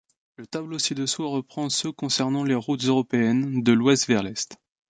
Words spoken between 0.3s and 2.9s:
Le tableau ci-dessous reprend ceux concernant les routes